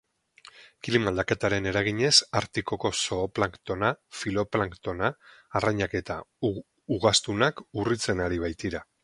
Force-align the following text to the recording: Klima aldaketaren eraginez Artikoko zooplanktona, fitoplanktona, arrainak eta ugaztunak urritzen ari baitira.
Klima 0.85 1.09
aldaketaren 1.11 1.67
eraginez 1.71 2.13
Artikoko 2.41 2.91
zooplanktona, 3.01 3.91
fitoplanktona, 4.21 5.11
arrainak 5.61 5.95
eta 6.01 6.19
ugaztunak 6.99 7.63
urritzen 7.85 8.27
ari 8.31 8.43
baitira. 8.49 8.85